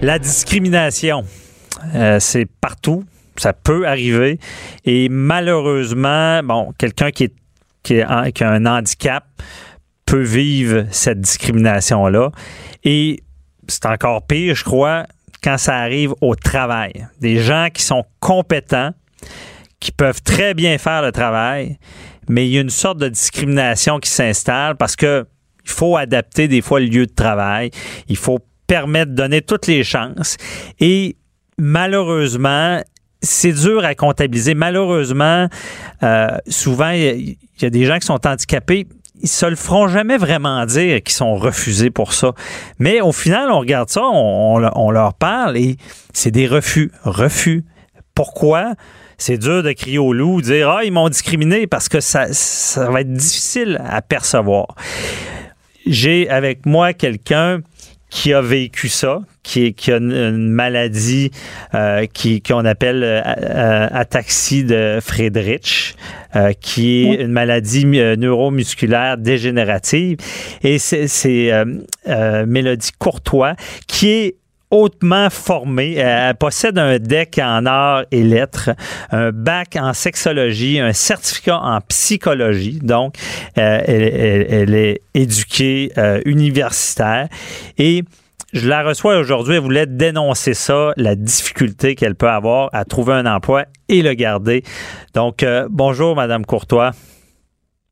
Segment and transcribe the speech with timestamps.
[0.00, 1.24] La discrimination,
[1.96, 3.02] euh, c'est partout.
[3.36, 4.38] Ça peut arriver.
[4.84, 7.32] Et malheureusement, bon, quelqu'un qui,
[8.02, 9.24] a un handicap
[10.06, 12.30] peut vivre cette discrimination-là.
[12.84, 13.24] Et
[13.66, 15.04] c'est encore pire, je crois,
[15.42, 17.06] quand ça arrive au travail.
[17.20, 18.92] Des gens qui sont compétents,
[19.80, 21.76] qui peuvent très bien faire le travail,
[22.28, 25.26] mais il y a une sorte de discrimination qui s'installe parce que
[25.64, 27.70] il faut adapter des fois le lieu de travail.
[28.08, 28.38] Il faut
[28.68, 30.36] permettre de donner toutes les chances.
[30.78, 31.16] Et
[31.58, 32.80] malheureusement,
[33.20, 34.54] c'est dur à comptabiliser.
[34.54, 35.48] Malheureusement,
[36.04, 38.86] euh, souvent, il y, a des gens qui sont handicapés.
[39.20, 42.34] Ils se le feront jamais vraiment dire qu'ils sont refusés pour ça.
[42.78, 45.76] Mais au final, on regarde ça, on, on leur parle et
[46.12, 46.92] c'est des refus.
[47.02, 47.64] Refus.
[48.14, 48.74] Pourquoi?
[49.18, 52.88] c'est dur de crier au loup, dire Ah, ils m'ont discriminé parce que ça, ça
[52.88, 54.68] va être difficile à percevoir.
[55.86, 57.60] J'ai avec moi quelqu'un
[58.10, 61.30] qui a vécu ça, qui, qui a une, maladie
[61.74, 65.94] euh, qui qu'on appelle euh, euh, ataxie de Friedrich,
[66.36, 70.18] euh, qui est une maladie neuromusculaire dégénérative.
[70.62, 71.52] Et c'est
[72.46, 73.54] Mélodie Courtois
[73.86, 74.36] qui est
[74.70, 75.94] hautement formée.
[75.94, 78.70] Elle possède un DEC en arts et lettres,
[79.10, 82.78] un bac en sexologie, un certificat en psychologie.
[82.82, 83.14] Donc,
[83.56, 87.28] euh, elle, est éduquée euh, universitaire
[87.78, 88.04] et
[88.52, 89.54] je la reçois aujourd'hui.
[89.54, 94.14] Elle voulait dénoncer ça, la difficulté qu'elle peut avoir à trouver un emploi et le
[94.14, 94.62] garder.
[95.14, 96.92] Donc, euh, bonjour, Madame Courtois.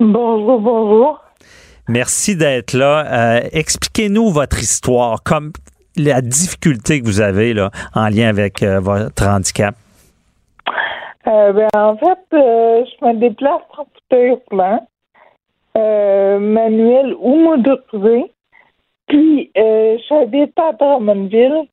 [0.00, 1.20] Bonjour, bonjour.
[1.88, 3.42] Merci d'être là.
[3.52, 5.22] Expliquez-nous votre histoire.
[5.24, 5.52] Comme
[6.04, 9.74] la difficulté que vous avez là, en lien avec euh, votre handicap?
[11.26, 14.86] Euh, ben, en fait, euh, je me déplace en fauteuil roulant,
[15.74, 18.32] manuel ou motorisé.
[19.06, 19.50] Puis,
[20.08, 21.68] j'habite à Drummondville.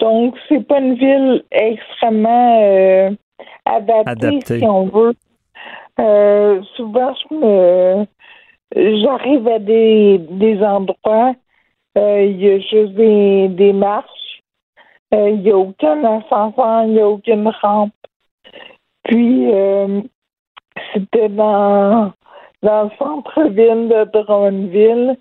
[0.00, 3.16] Donc, c'est pas une ville extrêmement
[3.64, 5.14] adaptée, si on veut.
[6.76, 8.06] souvent, je me
[8.76, 11.34] j'arrive à des, des endroits
[11.96, 14.40] il y a juste des, marches.
[15.12, 17.92] Euh, il n'y a aucun ascenseur, il n'y a aucune rampe.
[19.04, 20.00] Puis, euh,
[20.92, 22.12] c'était dans,
[22.62, 25.16] dans le centre-ville de Drummondville.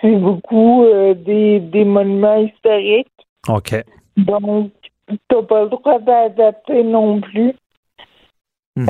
[0.00, 0.84] C'est beaucoup
[1.24, 3.08] des, des monuments historiques.
[3.48, 3.74] OK.
[4.16, 4.70] Donc,
[5.08, 7.54] tu n'as pas le droit d'adapter non plus.
[8.76, 8.88] Mhm.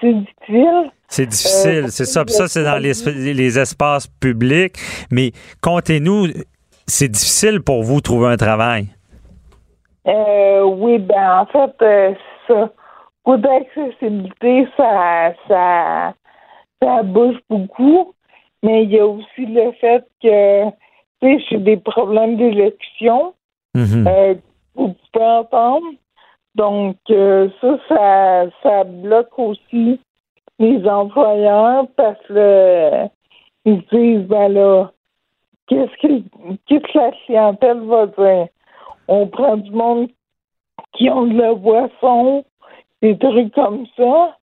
[0.00, 0.90] C'est difficile.
[1.08, 2.24] C'est difficile, c'est ça.
[2.26, 2.92] ça, c'est dans les,
[3.34, 4.76] les, espaces publics.
[5.10, 6.28] Mais comptez-nous,
[6.86, 8.86] c'est difficile pour vous de trouver un travail.
[10.06, 12.14] Euh, oui, ben en fait, euh,
[12.48, 12.70] ça.
[13.22, 16.14] Pour d'accessibilité, ça, ça,
[16.82, 18.14] ça bouge beaucoup.
[18.62, 20.70] Mais il y a aussi le fait que,
[21.20, 23.34] tu sais, j'ai des problèmes d'élection.
[23.76, 24.08] Mm-hmm.
[24.08, 24.34] euh,
[24.74, 25.86] vous pouvez entendre.
[26.54, 30.00] Donc, euh, ça, ça, ça bloque aussi
[30.58, 33.06] les employeurs parce que
[33.64, 34.90] ils disent ben là,
[35.66, 36.22] qu'est-ce que,
[36.66, 38.48] qu'est-ce que la clientèle va dire?
[39.08, 40.08] On prend du monde
[40.92, 42.44] qui ont de la boisson,
[43.02, 44.36] des trucs comme ça.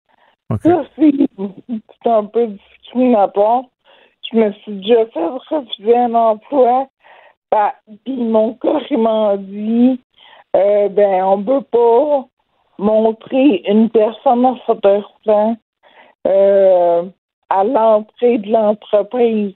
[0.62, 1.12] Ça, c'est,
[2.06, 3.64] un peu discriminatoire.
[4.30, 6.86] Je me suis déjà fait refuser un emploi.
[7.50, 7.72] Ben,
[8.04, 10.00] puis mon carrément dit
[10.54, 12.26] euh, ben on peut pas
[12.78, 15.56] montrer une personne en fauteuil roulant
[16.26, 17.02] euh,
[17.50, 19.54] à l'entrée de l'entreprise.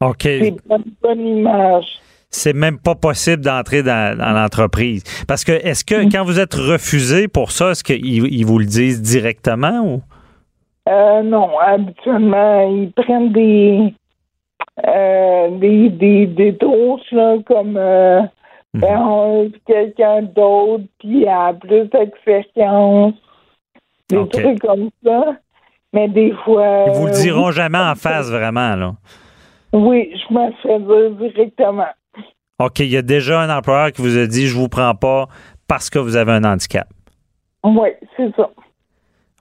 [0.00, 0.22] OK.
[0.22, 1.86] C'est pas une bonne image.
[2.30, 5.04] C'est même pas possible d'entrer dans, l'entreprise.
[5.28, 6.08] Parce que, est-ce que mm.
[6.10, 10.02] quand vous êtes refusé pour ça, est-ce qu'ils ils vous le disent directement ou?
[10.88, 13.94] Euh, non, habituellement, ils prennent des
[14.86, 16.58] euh, des, des, des
[17.12, 18.22] là, comme euh,
[18.74, 23.14] ben, quelqu'un d'autre qui a plus d'expérience,
[24.08, 25.36] des trucs comme ça.
[25.92, 26.86] Mais des fois.
[26.88, 28.94] Ils vous le diront jamais en face, vraiment, là.
[29.72, 31.86] Oui, je me fais dire directement.
[32.58, 35.26] OK, il y a déjà un employeur qui vous a dit je vous prends pas
[35.66, 36.86] parce que vous avez un handicap.
[37.64, 38.50] Oui, c'est ça.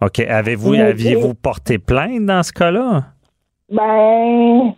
[0.02, 0.20] OK.
[0.20, 3.04] Avez-vous aviez-vous porté plainte dans ce cas-là?
[3.70, 4.74] Ben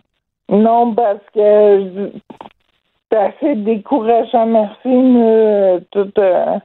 [0.50, 2.12] non, parce que
[3.16, 6.58] assez décourageant, merci, mais toute, euh,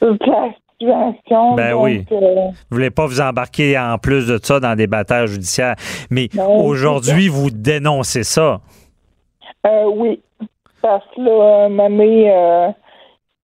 [0.00, 0.48] toute la
[1.56, 2.04] ben oui.
[2.10, 5.76] Euh, vous voulez pas vous embarquer en plus de ça dans des batailles judiciaires.
[6.10, 8.60] Mais ben, aujourd'hui, vous dénoncez ça.
[9.66, 10.20] Euh, oui.
[10.80, 12.72] Parce que là, ma mère, euh,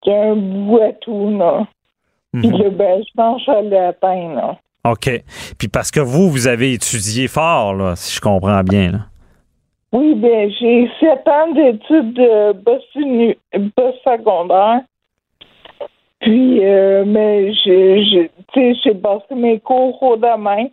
[0.02, 1.67] qui a un bout à tout, là.
[2.32, 5.11] Puis ben, je pense que je l'ai atteint, OK.
[5.58, 8.99] Puis parce que vous, vous avez étudié fort, là, si je comprends bien, là.
[9.93, 12.52] Oui, ben j'ai sept ans d'études de
[13.73, 14.82] post secondaire.
[16.20, 20.67] Puis, euh, mais j'ai, j'ai passé mes cours au demain.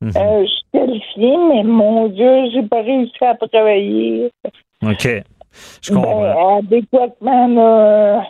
[0.00, 0.12] Mhm.
[0.16, 4.30] Euh, je suis qualifiée, mais mon Dieu, j'ai pas réussi à travailler.
[4.82, 5.08] OK.
[5.82, 6.22] Je comprends.
[6.22, 8.24] Ben, adéquatement, là.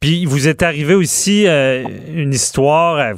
[0.00, 1.84] Puis, vous êtes arrivé aussi euh,
[2.14, 3.16] une histoire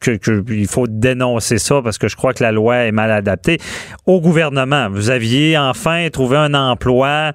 [0.00, 3.58] que, il faut dénoncer ça parce que je crois que la loi est mal adaptée.
[4.06, 7.32] Au gouvernement, vous aviez enfin trouvé un emploi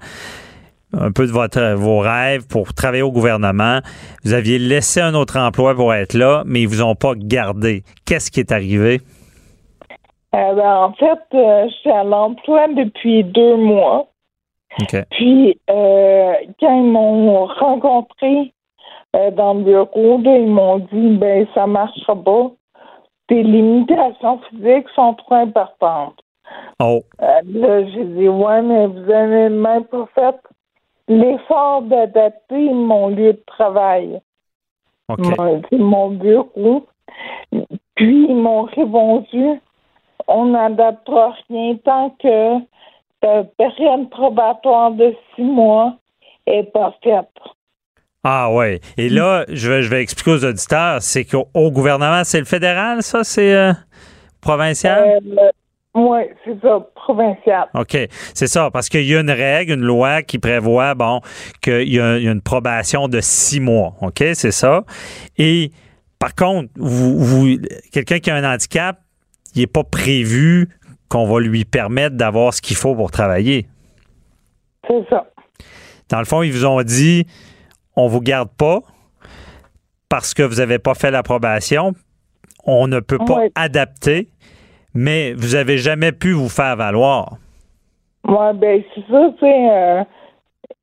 [0.98, 3.80] un peu de votre, vos rêves pour travailler au gouvernement.
[4.24, 7.84] Vous aviez laissé un autre emploi pour être là, mais ils vous ont pas gardé.
[8.06, 9.02] Qu'est-ce qui est arrivé?
[10.34, 14.08] Euh, ben, en fait, euh, je suis à l'emploi depuis deux mois.
[15.12, 18.54] Puis, euh, quand ils m'ont rencontré
[19.16, 22.52] euh, dans le bureau, ils m'ont dit ben ça marchera pas.
[23.28, 26.20] Tes limitations physiques sont trop importantes.
[26.80, 27.02] Oh.
[27.22, 30.36] Euh, là, j'ai dit ouais, mais vous avez même pas fait
[31.08, 34.20] l'effort d'adapter mon lieu de travail.
[35.72, 36.86] Mon, bureau.
[37.96, 39.60] Puis ils m'ont répondu
[40.28, 42.60] on n'adaptera rien tant que
[43.22, 45.96] la période probatoire de six mois
[46.46, 47.30] est pas faite.
[48.28, 48.80] Ah ouais.
[48.98, 53.04] Et là, je vais, je vais expliquer aux auditeurs, c'est qu'au gouvernement, c'est le fédéral,
[53.04, 53.24] ça?
[53.24, 53.72] C'est euh,
[54.42, 55.22] provincial?
[55.24, 55.52] Euh,
[55.94, 57.68] oui, c'est ça, provincial.
[57.76, 57.96] OK.
[58.34, 61.22] C'est ça, parce qu'il y a une règle, une loi qui prévoit, bon,
[61.62, 63.94] qu'il y, a une probation de six mois.
[64.02, 64.24] OK?
[64.34, 64.84] C'est ça.
[65.38, 65.70] Et
[66.18, 67.58] par contre, vous, vous
[67.94, 69.02] quelqu'un qui a un handicap,
[69.54, 70.70] il n'est pas prévu
[71.10, 73.68] qu'on va lui permettre d'avoir ce qu'il faut pour travailler.
[74.88, 75.28] C'est ça.
[76.10, 77.28] Dans le fond, ils vous ont dit
[77.96, 78.80] on vous garde pas
[80.10, 81.94] parce que vous n'avez pas fait l'approbation.
[82.66, 84.30] On ne peut pas adapter,
[84.94, 87.38] mais vous n'avez jamais pu vous faire valoir.
[88.28, 90.06] Oui, ben c'est ça, tu sais.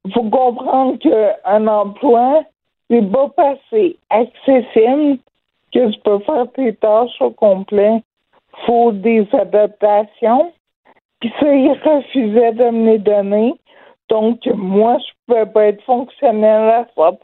[0.04, 2.44] Il faut comprendre qu'un emploi,
[2.88, 5.18] c'est pas passé accessible
[5.72, 8.02] que tu peux faire tes tâches au complet.
[8.66, 10.52] faut des adaptations.
[11.20, 13.54] Puis ça, il refusait de me les donner.
[14.08, 17.18] Donc, moi, je ne pouvais pas être fonctionnel à 100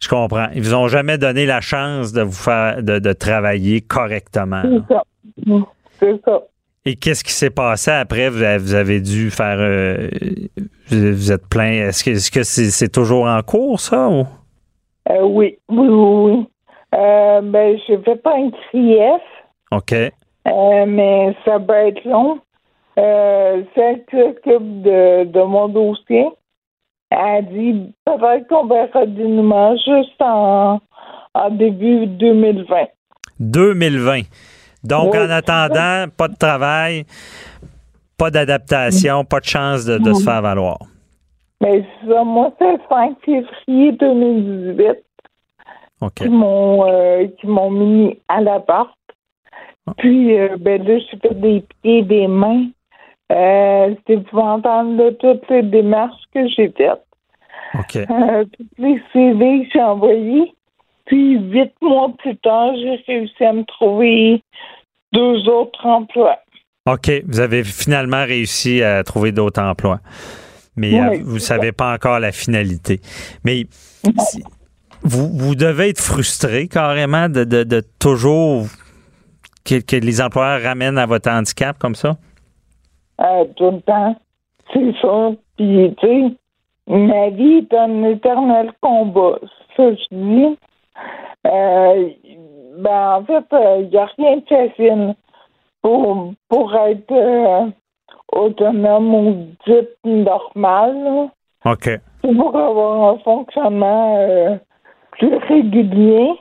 [0.00, 0.46] Je comprends.
[0.54, 4.62] Ils vous ont jamais donné la chance de vous faire de, travailler correctement.
[4.62, 5.02] C'est ça.
[5.98, 6.42] C'est ça.
[6.84, 8.28] Et qu'est-ce qui s'est passé après?
[8.28, 9.58] Vous avez, dû faire.
[9.58, 10.08] Euh,
[10.90, 11.88] vous êtes plein.
[11.88, 14.08] Est-ce que c'est toujours en cours, ça?
[14.08, 14.26] Ou?
[15.10, 16.46] Euh, oui, oui, oui.
[16.94, 19.22] Euh, ben, je ne fais pas un CRIEF.
[19.70, 19.94] OK.
[20.86, 22.40] mais ça peut être long.
[22.98, 26.26] Euh, qui s'occupe de, de, mon dossier
[27.12, 30.80] a dit peut-être qu'on verra dénouement juste en,
[31.34, 32.86] en, début 2020.
[33.40, 34.22] 2020.
[34.84, 37.04] Donc, en attendant, pas de travail,
[38.18, 40.78] pas d'adaptation, pas de chance de, de se faire valoir.
[41.60, 45.04] Mais ça, moi, c'est le 5 février 2018
[46.16, 48.90] qui m'ont euh, qui m'ont mis à la porte.
[49.86, 49.92] Ah.
[49.96, 52.66] Puis, euh, ben là, je fait des pieds et des mains.
[53.32, 57.04] Euh, C'était épouvantable toutes les démarches que j'ai faites.
[57.78, 57.96] OK.
[57.96, 60.54] Euh, toutes les CV que j'ai envoyés.
[61.06, 64.42] Puis huit mois plus tard, j'ai réussi à me trouver
[65.12, 66.38] deux autres emplois.
[66.86, 67.10] OK.
[67.26, 70.00] Vous avez finalement réussi à trouver d'autres emplois.
[70.76, 73.00] Mais euh, vous ne savez pas encore la finalité.
[73.44, 73.66] Mais
[75.02, 78.66] vous, vous devez être frustré carrément de, de, toujours
[79.64, 82.16] que, que les employeurs ramènent à votre handicap comme ça?
[83.22, 84.16] Euh, tout le temps.
[84.72, 85.30] C'est ça.
[85.56, 86.36] Puis, tu sais,
[86.86, 89.38] ma vie est un éternel combat.
[89.76, 90.58] Ça, je dis.
[91.46, 92.10] Euh,
[92.78, 95.14] ben, en fait, il euh, n'y a rien de facile
[95.82, 97.72] pour, pour être
[98.32, 101.30] autonome ou dit normal.
[101.64, 101.90] OK.
[102.22, 104.58] Pour avoir un fonctionnement
[105.12, 106.32] plus régulier.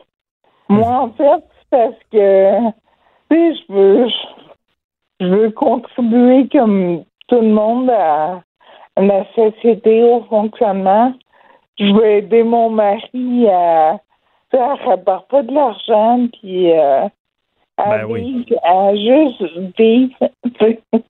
[0.69, 2.69] Moi, en fait, c'est parce que,
[3.29, 4.30] tu sais, je veux, je
[5.25, 8.41] veux contribuer comme tout le monde à,
[8.97, 11.13] la société, au fonctionnement.
[11.79, 13.99] Je veux aider mon mari à
[14.51, 17.07] faire rapporter pas de l'argent puis euh,
[17.77, 19.41] à, ben vivre, à juste
[19.77, 20.15] vivre.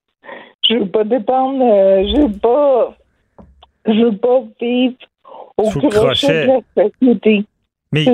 [0.64, 2.96] je veux pas dépendre, euh, je veux pas,
[3.86, 4.96] je veux pas vivre
[5.58, 7.46] au crochet de la société.
[7.94, 8.06] Mais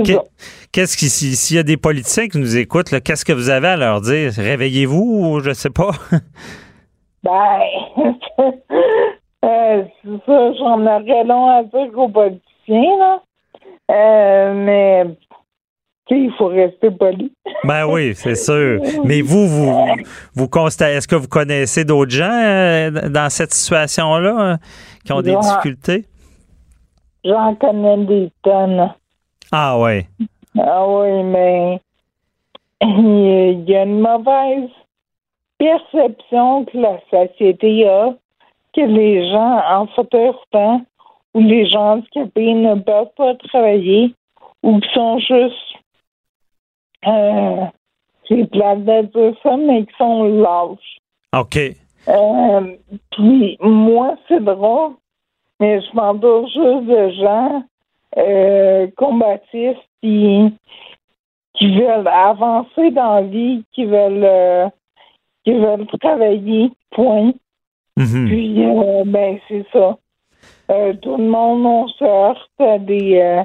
[0.71, 3.77] qu'est-ce qui, s'il y a des politiciens qui nous écoutent, qu'est-ce que vous avez à
[3.77, 4.31] leur dire?
[4.35, 5.91] Réveillez-vous ou je sais pas?
[7.23, 7.59] ben,
[9.45, 13.21] euh, c'est ça, j'en aurais long à dire aux politiciens, là.
[13.89, 15.05] Euh, mais
[16.09, 17.31] il faut rester poli.
[17.63, 18.81] Ben oui, c'est sûr.
[19.05, 19.73] Mais vous, vous,
[20.33, 24.57] vous constatez, est-ce que vous connaissez d'autres gens euh, dans cette situation-là euh,
[25.05, 26.05] qui ont des difficultés?
[27.23, 28.93] J'en connais des tonnes.
[29.51, 30.05] Ah oui.
[30.59, 31.79] Ah oui, mais
[32.81, 34.69] il y a une mauvaise
[35.57, 38.13] perception que la société a
[38.73, 40.81] que les gens en fauteuil roulant
[41.33, 44.13] ou les gens handicapés ne peuvent pas travailler
[44.63, 45.77] ou qui sont juste
[47.05, 47.65] euh,
[48.27, 50.97] c'est plate de dire ça, mais qui sont lâches.
[51.35, 51.57] OK.
[52.07, 52.75] Euh,
[53.11, 54.93] puis moi, c'est drôle,
[55.59, 57.63] mais je m'entoure juste de gens
[58.15, 60.53] euh, combatifs qui,
[61.53, 64.69] qui veulent avancer dans la vie, qui veulent euh,
[65.43, 67.33] qui veulent travailler, point.
[67.97, 68.27] Mhm.
[68.27, 69.97] Puis euh, ben c'est ça.
[70.71, 73.43] Euh, tout le monde on se heurte à des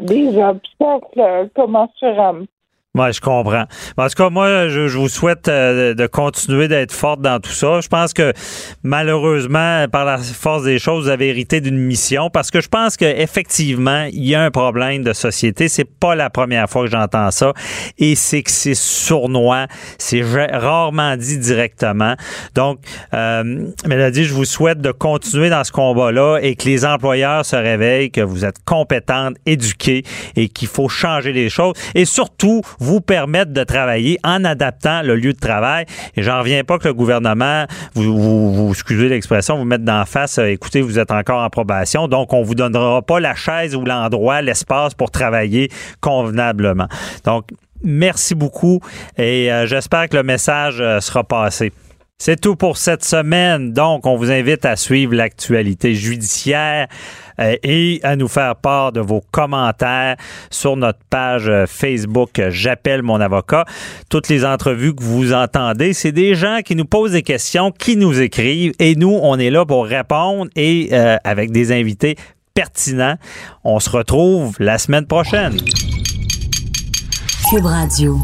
[0.00, 2.46] des obstacles commensurables.
[2.94, 3.64] Oui, je comprends.
[3.96, 7.50] En tout cas, moi, je, je vous souhaite euh, de continuer d'être forte dans tout
[7.50, 7.80] ça.
[7.80, 8.34] Je pense que
[8.82, 12.98] malheureusement, par la force des choses, vous avez hérité d'une mission parce que je pense
[12.98, 15.68] qu'effectivement, il y a un problème de société.
[15.68, 17.54] C'est pas la première fois que j'entends ça
[17.96, 19.68] et c'est que c'est sournois.
[19.96, 22.14] C'est ra- rarement dit directement.
[22.54, 22.80] Donc,
[23.14, 27.56] euh, Mélodie, je vous souhaite de continuer dans ce combat-là et que les employeurs se
[27.56, 30.02] réveillent, que vous êtes compétentes, éduquées
[30.36, 35.14] et qu'il faut changer les choses et surtout vous permettre de travailler en adaptant le
[35.14, 35.86] lieu de travail.
[36.16, 40.46] Et j'en reviens pas que le gouvernement, vous, excusez l'expression, vous mettre d'en face, euh,
[40.46, 44.42] écoutez, vous êtes encore en probation, donc on vous donnera pas la chaise ou l'endroit,
[44.42, 45.70] l'espace pour travailler
[46.00, 46.88] convenablement.
[47.24, 47.44] Donc,
[47.84, 48.80] merci beaucoup
[49.16, 51.72] et euh, j'espère que le message euh, sera passé.
[52.18, 53.72] C'est tout pour cette semaine.
[53.72, 56.86] Donc, on vous invite à suivre l'actualité judiciaire
[57.40, 60.16] euh, et à nous faire part de vos commentaires
[60.48, 63.64] sur notre page euh, Facebook J'appelle mon avocat.
[64.08, 67.96] Toutes les entrevues que vous entendez, c'est des gens qui nous posent des questions, qui
[67.96, 72.16] nous écrivent et nous, on est là pour répondre et euh, avec des invités
[72.54, 73.16] pertinents.
[73.64, 75.56] On se retrouve la semaine prochaine.
[77.50, 78.18] Cube Radio.